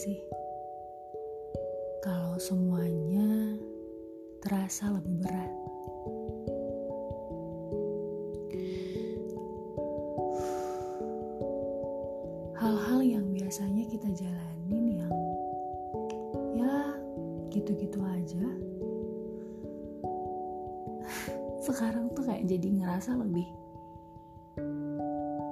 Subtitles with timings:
[0.00, 0.16] sih?
[2.00, 3.60] Kalau semuanya
[4.40, 5.52] terasa lebih berat.
[12.56, 15.16] Hal-hal yang biasanya kita jalanin yang
[16.56, 16.76] ya
[17.52, 18.46] gitu-gitu aja.
[21.60, 23.44] Sekarang tuh kayak jadi ngerasa lebih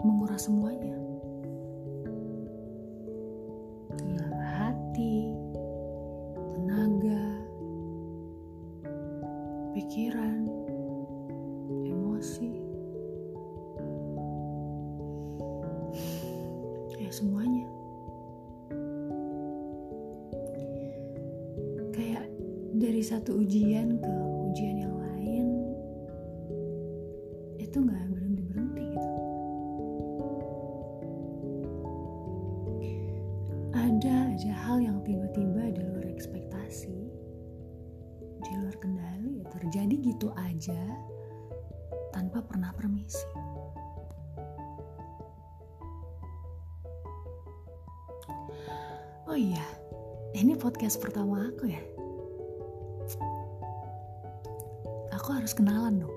[0.00, 1.09] menguras semuanya.
[17.10, 17.66] Ya semuanya.
[21.90, 22.30] Kayak
[22.78, 24.14] dari satu ujian ke
[24.46, 25.46] ujian yang lain
[27.58, 29.10] itu nggak berhenti berhenti gitu.
[33.74, 36.98] Ada aja hal yang tiba-tiba di luar ekspektasi,
[38.38, 40.78] di luar kendali, terjadi gitu aja
[42.14, 43.49] tanpa pernah permisi.
[49.40, 49.64] Iya,
[50.36, 51.80] ini podcast pertama aku ya.
[55.16, 56.16] Aku harus kenalan dong.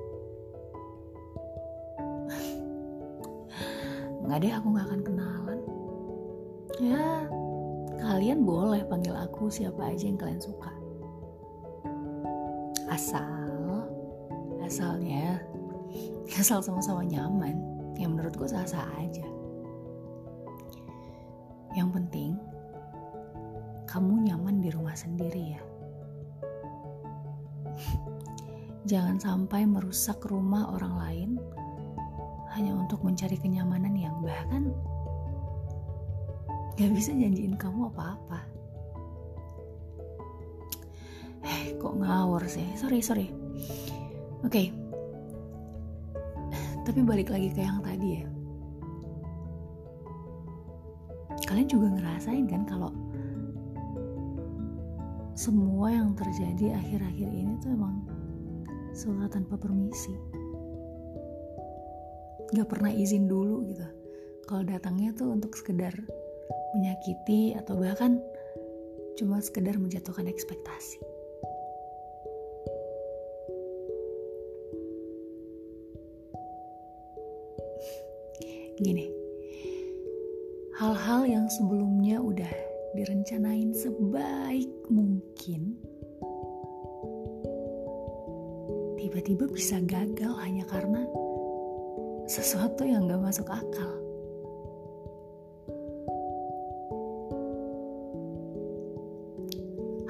[4.28, 5.60] Nggak deh, aku nggak akan kenalan.
[6.84, 7.08] Ya,
[8.04, 10.72] kalian boleh panggil aku siapa aja yang kalian suka.
[12.92, 13.88] Asal,
[14.68, 15.40] asalnya,
[16.44, 17.56] asal sama-sama nyaman.
[17.96, 19.28] Yang menurutku sah-sah aja.
[21.78, 22.32] Yang penting,
[23.94, 25.62] kamu nyaman di rumah sendiri ya.
[28.90, 31.30] Jangan sampai merusak rumah orang lain
[32.58, 34.74] hanya untuk mencari kenyamanan yang bahkan
[36.74, 38.42] gak bisa janjiin kamu apa-apa.
[41.46, 42.66] Eh, kok ngawur sih?
[42.74, 43.30] Sorry, sorry.
[44.42, 44.74] Oke.
[46.82, 48.26] Tapi balik lagi ke yang tadi ya.
[51.46, 53.03] Kalian juga ngerasain kan kalau
[55.34, 58.06] semua yang terjadi akhir-akhir ini tuh emang
[58.94, 60.14] suka tanpa permisi.
[62.54, 63.82] Gak pernah izin dulu gitu.
[64.46, 65.98] Kalau datangnya tuh untuk sekedar
[66.78, 68.22] menyakiti atau bahkan
[69.18, 71.02] cuma sekedar menjatuhkan ekspektasi.
[78.78, 79.10] Gini,
[80.78, 85.74] hal-hal yang sebelumnya udah direncanain sebaik mungkin
[89.02, 91.02] tiba-tiba bisa gagal hanya karena
[92.30, 93.94] sesuatu yang gak masuk akal.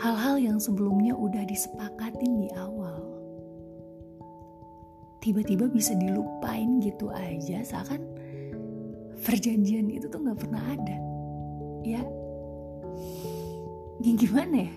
[0.04, 3.00] Hal-hal yang sebelumnya udah disepakatin di awal
[5.24, 8.04] tiba-tiba bisa dilupain gitu aja seakan
[9.24, 10.98] perjanjian itu tuh gak pernah ada
[11.88, 12.04] ya
[14.04, 14.74] ya gimana ya?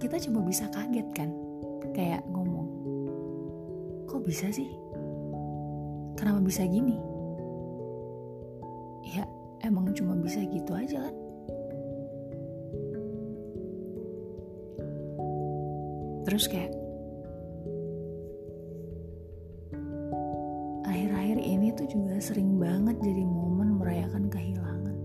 [0.00, 1.28] Kita cuma bisa kaget kan?
[1.92, 2.68] Kayak ngomong
[4.08, 4.72] kok bisa sih?
[6.16, 6.96] Kenapa bisa gini?
[9.12, 9.28] Ya
[9.60, 11.16] emang cuma bisa gitu aja kan?
[16.24, 16.72] Terus kayak
[20.88, 24.96] akhir-akhir ini tuh juga sering banget jadi momen merayakan kehilangan.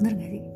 [0.00, 0.55] Bener gak sih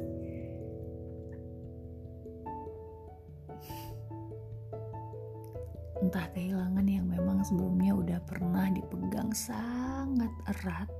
[6.11, 10.91] entah kehilangan yang memang sebelumnya udah pernah dipegang sangat erat.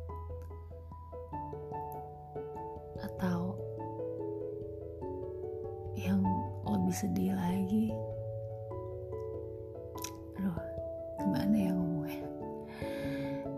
[3.03, 3.59] Atau
[5.99, 6.23] yang
[6.63, 7.91] lebih sedih lagi.
[10.39, 10.55] Aduh
[11.19, 12.23] gimana ya ngomongnya?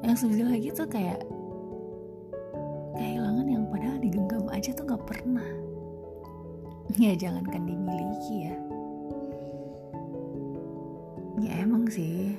[0.09, 1.21] Yang sedih lagi tuh kayak
[2.97, 5.53] kehilangan yang padahal digenggam aja tuh gak pernah.
[6.97, 8.57] Ya jangankan dimiliki ya
[11.43, 12.39] Ya emang sih.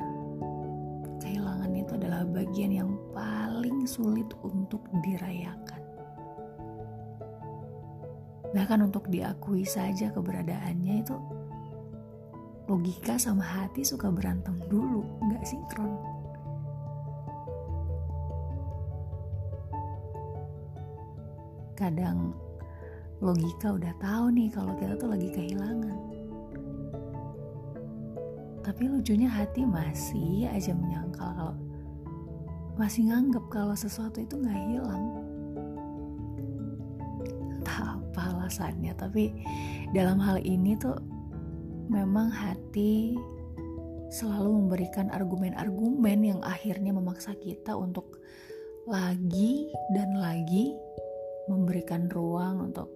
[1.19, 5.83] Kehilangan itu adalah bagian yang paling sulit untuk dirayakan.
[8.55, 11.17] Bahkan untuk diakui saja keberadaannya itu
[12.63, 15.91] Logika sama hati suka berantem dulu Gak sinkron.
[21.75, 22.31] Kadang
[23.19, 26.12] logika udah tahu nih kalau kita tuh lagi kehilangan
[28.63, 31.55] tapi lucunya hati masih aja menyangkal kalau
[32.79, 35.05] masih nganggep kalau sesuatu itu nggak hilang.
[37.59, 39.35] Entah apa alasannya tapi
[39.93, 40.97] dalam hal ini tuh
[41.91, 43.19] memang hati
[44.09, 48.21] selalu memberikan argumen-argumen yang akhirnya memaksa kita untuk
[48.85, 50.73] lagi dan lagi
[51.49, 52.89] memberikan ruang untuk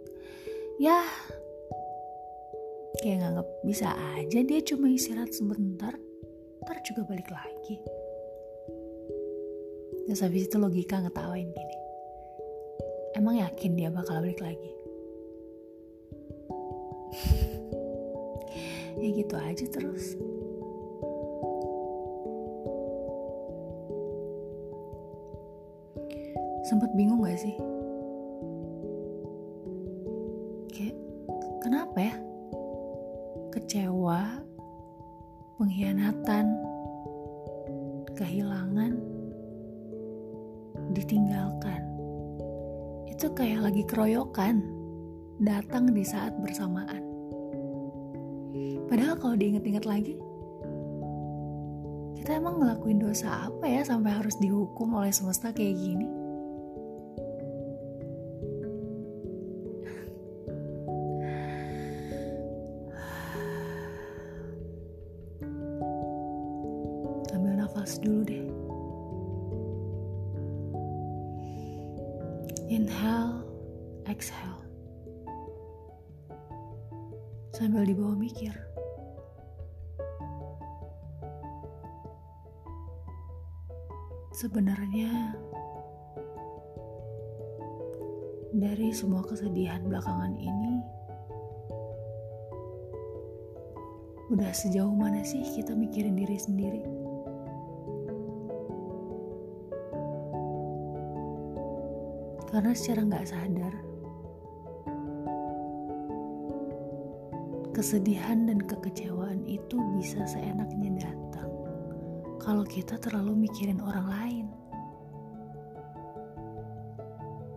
[0.78, 1.04] ya
[3.08, 3.88] kayak nganggap bisa
[4.20, 5.96] aja dia cuma istirahat sebentar
[6.60, 7.80] ntar juga balik lagi.
[10.04, 11.78] Terus habis itu logika ngetawain gini
[13.16, 14.72] emang yakin dia bakal balik lagi?
[18.98, 20.18] Ya gitu aja terus.
[26.66, 27.77] Sempet bingung gak sih
[35.58, 36.46] pengkhianatan
[38.14, 38.94] kehilangan
[40.94, 41.82] ditinggalkan.
[43.10, 44.62] Itu kayak lagi keroyokan
[45.42, 47.02] datang di saat bersamaan.
[48.86, 50.16] Padahal kalau diinget-inget lagi
[52.18, 56.08] kita emang ngelakuin dosa apa ya sampai harus dihukum oleh semesta kayak gini
[72.68, 73.48] inhale
[74.08, 74.64] exhale.
[77.56, 78.54] Sambil dibawa mikir.
[84.38, 85.34] Sebenarnya
[88.54, 90.78] dari semua kesedihan belakangan ini
[94.28, 97.07] udah sejauh mana sih kita mikirin diri sendiri
[102.58, 103.74] karena secara nggak sadar
[107.70, 111.54] kesedihan dan kekecewaan itu bisa seenaknya datang
[112.42, 114.46] kalau kita terlalu mikirin orang lain.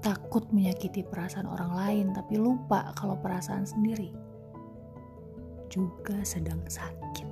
[0.05, 4.13] Takut menyakiti perasaan orang lain tapi lupa kalau perasaan sendiri
[5.73, 7.29] juga sedang sakit.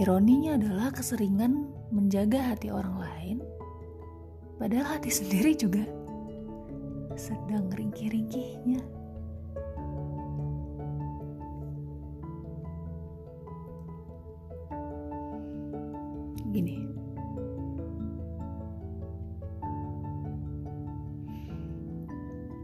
[0.00, 3.38] Ironinya adalah keseringan menjaga hati orang lain,
[4.58, 5.84] padahal hati sendiri juga
[7.16, 8.82] sedang ringkih-ringkihnya.
[16.52, 16.88] Gini,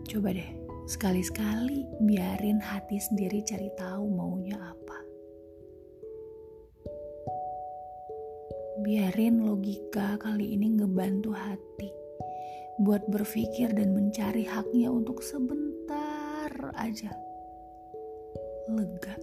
[0.08, 0.50] coba deh
[0.88, 4.81] sekali-sekali biarin hati sendiri cari tahu maunya apa.
[8.82, 11.86] Biarin logika kali ini ngebantu hati
[12.82, 17.14] buat berpikir dan mencari haknya untuk sebentar aja.
[18.66, 19.14] Lega.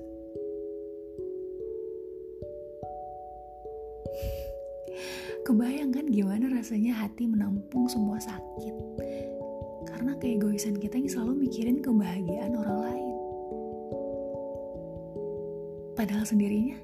[5.43, 8.75] Kebayang kan gimana rasanya hati menampung semua sakit?
[9.91, 13.11] Karena keegoisan kita yang selalu mikirin kebahagiaan orang lain.
[15.99, 16.79] Padahal sendirinya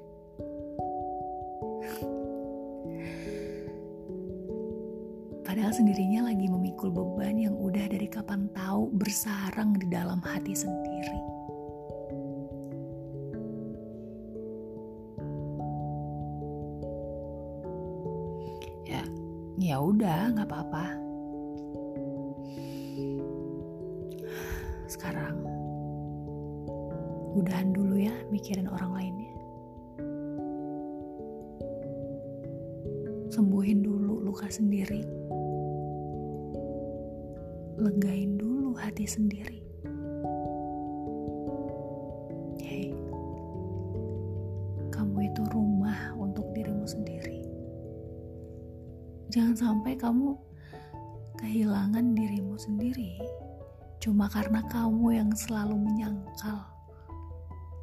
[5.56, 11.16] Padahal sendirinya lagi memikul beban yang udah dari kapan tahu bersarang di dalam hati sendiri.
[18.84, 19.00] Ya,
[19.56, 20.86] ya udah, nggak apa-apa.
[24.92, 25.40] Sekarang,
[27.32, 29.32] udahan dulu ya mikirin orang lainnya.
[33.32, 35.25] Sembuhin dulu luka sendiri
[37.76, 39.60] legain dulu hati sendiri.
[42.56, 42.88] Hei,
[44.88, 47.44] kamu itu rumah untuk dirimu sendiri.
[49.28, 50.32] Jangan sampai kamu
[51.36, 53.20] kehilangan dirimu sendiri
[54.00, 56.64] cuma karena kamu yang selalu menyangkal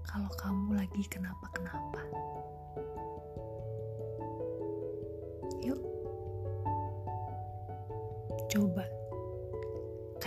[0.09, 2.01] kalau kamu lagi kenapa-kenapa.
[5.61, 5.81] Yuk,
[8.49, 8.85] coba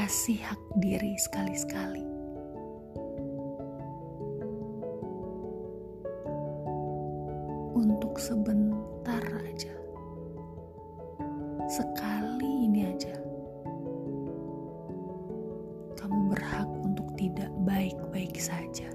[0.07, 2.07] kasih hak diri sekali-sekali.
[7.75, 9.19] Untuk sebentar
[9.51, 9.75] aja.
[11.67, 13.19] Sekali ini aja.
[15.99, 18.87] Kamu berhak untuk tidak baik-baik saja.